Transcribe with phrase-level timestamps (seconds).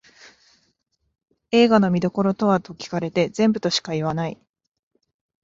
[1.51, 4.39] 映画の見どころはと聞かれて全部としか言わない